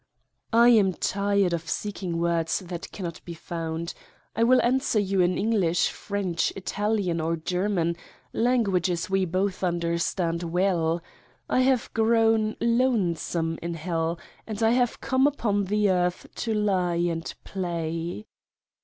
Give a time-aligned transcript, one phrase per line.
[0.55, 3.93] I am tired of seeking words that cannot be found.
[4.35, 7.95] I will answer you in English, French, Italian or German
[8.33, 11.03] languages we both understand well.
[11.47, 14.17] I have grown lonesome in Hell
[14.47, 18.25] and I have come upon the earth to lie and play.